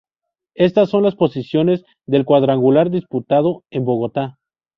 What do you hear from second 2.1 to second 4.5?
cuadrangular disputado en Bogotá.